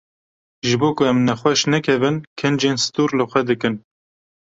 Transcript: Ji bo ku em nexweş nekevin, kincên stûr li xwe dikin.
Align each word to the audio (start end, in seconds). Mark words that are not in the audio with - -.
Ji 0.67 0.75
bo 0.79 0.89
ku 0.95 1.01
em 1.09 1.19
nexweş 1.27 1.61
nekevin, 1.71 2.15
kincên 2.39 2.77
stûr 2.85 3.09
li 3.17 3.25
xwe 3.31 3.41
dikin. 3.49 3.75